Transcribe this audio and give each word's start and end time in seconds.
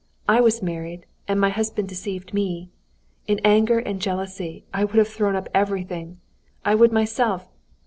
I 0.27 0.41
was 0.41 0.63
married, 0.63 1.05
and 1.27 1.39
my 1.39 1.49
husband 1.51 1.87
deceived 1.87 2.33
me; 2.33 2.71
in 3.27 3.37
anger 3.43 3.77
and 3.77 4.01
jealousy, 4.01 4.65
I 4.73 4.83
would 4.83 4.95
have 4.97 5.07
thrown 5.09 5.35
up 5.35 5.47
everything, 5.53 6.19
I 6.65 6.73
would 6.73 6.91
myself.... 6.91 7.47